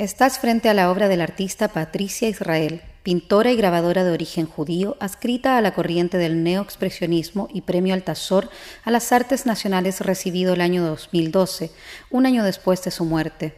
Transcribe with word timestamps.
Estás 0.00 0.38
frente 0.38 0.70
a 0.70 0.72
la 0.72 0.90
obra 0.90 1.08
del 1.08 1.20
artista 1.20 1.68
Patricia 1.68 2.26
Israel, 2.26 2.80
pintora 3.02 3.52
y 3.52 3.56
grabadora 3.56 4.02
de 4.02 4.10
origen 4.10 4.46
judío, 4.46 4.96
adscrita 4.98 5.58
a 5.58 5.60
la 5.60 5.74
corriente 5.74 6.16
del 6.16 6.42
neoexpresionismo 6.42 7.48
y 7.52 7.60
premio 7.60 7.92
Altazor 7.92 8.48
a 8.82 8.90
las 8.90 9.12
artes 9.12 9.44
nacionales 9.44 10.00
recibido 10.00 10.54
el 10.54 10.62
año 10.62 10.82
2012, 10.86 11.70
un 12.08 12.24
año 12.24 12.44
después 12.44 12.82
de 12.82 12.90
su 12.92 13.04
muerte. 13.04 13.52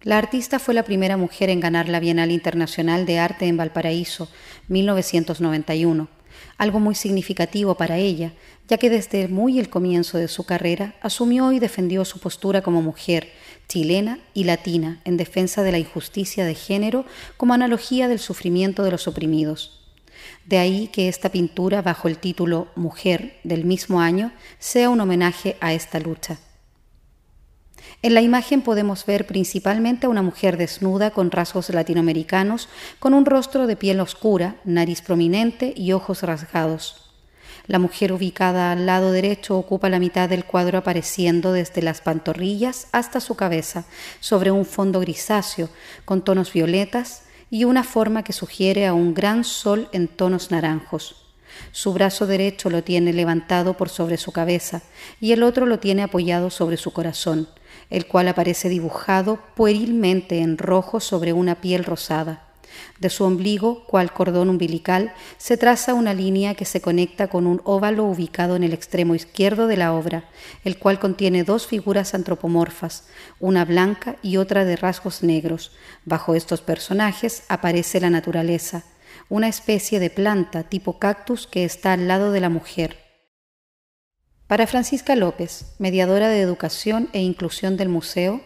La 0.00 0.16
artista 0.16 0.58
fue 0.58 0.72
la 0.72 0.82
primera 0.82 1.18
mujer 1.18 1.50
en 1.50 1.60
ganar 1.60 1.90
la 1.90 2.00
Bienal 2.00 2.30
Internacional 2.30 3.04
de 3.04 3.18
Arte 3.18 3.46
en 3.46 3.58
Valparaíso, 3.58 4.30
1991, 4.68 6.08
algo 6.58 6.80
muy 6.80 6.94
significativo 6.94 7.76
para 7.76 7.98
ella, 7.98 8.32
ya 8.68 8.78
que 8.78 8.90
desde 8.90 9.28
muy 9.28 9.58
el 9.58 9.68
comienzo 9.68 10.18
de 10.18 10.28
su 10.28 10.44
carrera 10.44 10.94
asumió 11.00 11.52
y 11.52 11.58
defendió 11.58 12.04
su 12.04 12.18
postura 12.20 12.62
como 12.62 12.82
mujer, 12.82 13.30
chilena 13.68 14.18
y 14.34 14.44
latina 14.44 15.00
en 15.04 15.16
defensa 15.16 15.62
de 15.62 15.72
la 15.72 15.78
injusticia 15.78 16.44
de 16.44 16.54
género 16.54 17.04
como 17.36 17.54
analogía 17.54 18.08
del 18.08 18.18
sufrimiento 18.18 18.82
de 18.82 18.90
los 18.90 19.08
oprimidos. 19.08 19.82
De 20.46 20.58
ahí 20.58 20.88
que 20.88 21.08
esta 21.08 21.30
pintura, 21.30 21.82
bajo 21.82 22.08
el 22.08 22.18
título 22.18 22.68
Mujer 22.76 23.38
del 23.44 23.64
mismo 23.64 24.00
año, 24.00 24.32
sea 24.58 24.90
un 24.90 25.00
homenaje 25.00 25.56
a 25.60 25.72
esta 25.72 25.98
lucha. 26.00 26.38
En 28.00 28.14
la 28.14 28.20
imagen 28.20 28.62
podemos 28.62 29.04
ver 29.04 29.26
principalmente 29.26 30.06
a 30.06 30.10
una 30.10 30.22
mujer 30.22 30.56
desnuda 30.56 31.10
con 31.10 31.30
rasgos 31.30 31.68
latinoamericanos, 31.70 32.68
con 32.98 33.12
un 33.14 33.26
rostro 33.26 33.66
de 33.66 33.76
piel 33.76 34.00
oscura, 34.00 34.56
nariz 34.64 35.02
prominente 35.02 35.74
y 35.76 35.92
ojos 35.92 36.22
rasgados. 36.22 37.12
La 37.66 37.78
mujer 37.78 38.12
ubicada 38.12 38.72
al 38.72 38.86
lado 38.86 39.12
derecho 39.12 39.56
ocupa 39.56 39.88
la 39.88 40.00
mitad 40.00 40.28
del 40.28 40.44
cuadro 40.44 40.78
apareciendo 40.78 41.52
desde 41.52 41.82
las 41.82 42.00
pantorrillas 42.00 42.88
hasta 42.92 43.20
su 43.20 43.36
cabeza, 43.36 43.84
sobre 44.20 44.50
un 44.50 44.64
fondo 44.64 44.98
grisáceo, 44.98 45.68
con 46.04 46.22
tonos 46.24 46.52
violetas 46.52 47.24
y 47.50 47.64
una 47.64 47.84
forma 47.84 48.24
que 48.24 48.32
sugiere 48.32 48.86
a 48.86 48.94
un 48.94 49.14
gran 49.14 49.44
sol 49.44 49.88
en 49.92 50.08
tonos 50.08 50.50
naranjos. 50.50 51.21
Su 51.72 51.92
brazo 51.92 52.26
derecho 52.26 52.70
lo 52.70 52.82
tiene 52.82 53.12
levantado 53.12 53.76
por 53.76 53.88
sobre 53.88 54.16
su 54.16 54.32
cabeza 54.32 54.82
y 55.20 55.32
el 55.32 55.42
otro 55.42 55.66
lo 55.66 55.78
tiene 55.78 56.02
apoyado 56.02 56.50
sobre 56.50 56.76
su 56.76 56.92
corazón, 56.92 57.48
el 57.90 58.06
cual 58.06 58.28
aparece 58.28 58.68
dibujado 58.68 59.38
puerilmente 59.54 60.38
en 60.40 60.58
rojo 60.58 61.00
sobre 61.00 61.32
una 61.32 61.60
piel 61.60 61.84
rosada. 61.84 62.48
De 62.98 63.10
su 63.10 63.24
ombligo, 63.24 63.84
cual 63.84 64.12
cordón 64.12 64.48
umbilical, 64.48 65.12
se 65.36 65.56
traza 65.56 65.94
una 65.94 66.14
línea 66.14 66.54
que 66.54 66.64
se 66.64 66.80
conecta 66.80 67.28
con 67.28 67.46
un 67.46 67.60
óvalo 67.64 68.04
ubicado 68.04 68.56
en 68.56 68.64
el 68.64 68.72
extremo 68.72 69.14
izquierdo 69.14 69.66
de 69.66 69.76
la 69.76 69.92
obra, 69.92 70.28
el 70.64 70.78
cual 70.78 70.98
contiene 70.98 71.44
dos 71.44 71.66
figuras 71.66 72.14
antropomorfas, 72.14 73.04
una 73.40 73.64
blanca 73.64 74.16
y 74.22 74.36
otra 74.36 74.64
de 74.64 74.76
rasgos 74.76 75.22
negros. 75.22 75.72
Bajo 76.04 76.34
estos 76.34 76.60
personajes 76.60 77.44
aparece 77.48 78.00
la 78.00 78.10
naturaleza, 78.10 78.84
una 79.28 79.48
especie 79.48 80.00
de 80.00 80.10
planta 80.10 80.64
tipo 80.64 80.98
cactus 80.98 81.46
que 81.46 81.64
está 81.64 81.92
al 81.92 82.08
lado 82.08 82.32
de 82.32 82.40
la 82.40 82.48
mujer. 82.48 82.98
Para 84.46 84.66
Francisca 84.66 85.16
López, 85.16 85.74
mediadora 85.78 86.28
de 86.28 86.40
educación 86.40 87.08
e 87.12 87.20
inclusión 87.20 87.76
del 87.76 87.88
museo, 87.88 88.42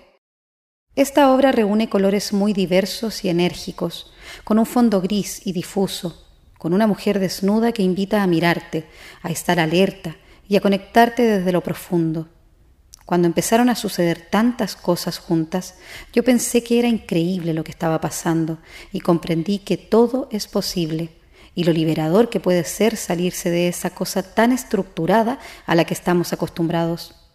esta 0.95 1.33
obra 1.33 1.53
reúne 1.53 1.91
colores 1.91 2.33
muy 2.33 2.53
diversos 2.53 3.25
y 3.25 3.29
enérgicos, 3.29 4.13
con 4.45 4.59
un 4.59 4.67
fondo 4.67 5.01
gris 5.01 5.47
y 5.47 5.53
difuso, 5.53 6.27
con 6.59 6.73
una 6.73 6.87
mujer 6.87 7.19
desnuda 7.19 7.73
que 7.73 7.83
invita 7.83 8.23
a 8.23 8.27
mirarte, 8.27 8.87
a 9.23 9.31
estar 9.31 9.61
alerta 9.61 10.17
y 10.49 10.57
a 10.57 10.61
conectarte 10.61 11.23
desde 11.23 11.53
lo 11.53 11.61
profundo. 11.61 12.29
Cuando 13.07 13.29
empezaron 13.29 13.71
a 13.71 13.77
suceder 13.77 14.21
tantas 14.31 14.75
cosas 14.75 15.19
juntas, 15.19 15.77
yo 16.13 16.25
pensé 16.25 16.65
que 16.65 16.81
era 16.81 16.89
increíble 16.89 17.55
lo 17.55 17.63
que 17.63 17.71
estaba 17.71 18.01
pasando 18.01 18.59
y 18.93 19.01
comprendí 19.01 19.61
que 19.61 19.77
todo 19.77 20.29
es 20.33 20.49
posible 20.49 21.11
y 21.55 21.63
lo 21.65 21.73
liberador 21.73 22.29
que 22.29 22.41
puede 22.41 22.65
ser 22.65 22.97
salirse 22.97 23.49
de 23.49 23.69
esa 23.69 23.91
cosa 23.91 24.35
tan 24.35 24.51
estructurada 24.51 25.39
a 25.67 25.75
la 25.77 25.85
que 25.85 25.95
estamos 25.95 26.33
acostumbrados. 26.33 27.26